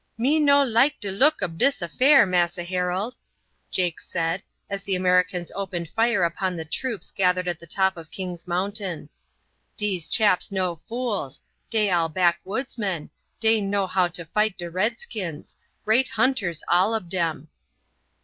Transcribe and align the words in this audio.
"Me 0.17 0.39
no 0.39 0.63
like 0.63 0.99
de 0.99 1.11
look 1.11 1.43
ob 1.43 1.59
dis 1.59 1.79
affair, 1.79 2.25
Massa 2.25 2.63
Harold," 2.63 3.15
Jake 3.69 3.99
said, 3.99 4.41
as 4.67 4.81
the 4.81 4.95
Americans 4.95 5.51
opened 5.53 5.89
fire 5.91 6.23
upon 6.23 6.55
the 6.57 6.65
troops 6.65 7.11
gathered 7.11 7.47
at 7.47 7.59
the 7.59 7.67
top 7.67 7.97
of 7.97 8.09
King's 8.09 8.47
Mountain. 8.47 9.09
"Dese 9.77 10.07
chaps 10.07 10.51
no 10.51 10.75
fools; 10.87 11.43
dey 11.69 11.91
all 11.91 12.09
backwoodsmen; 12.09 13.11
dey 13.39 13.61
know 13.61 13.85
how 13.85 14.07
to 14.07 14.25
fight 14.25 14.57
de 14.57 14.71
redskins; 14.71 15.55
great 15.85 16.09
hunters 16.09 16.63
all 16.67 16.95
ob 16.95 17.07
dem." 17.07 17.49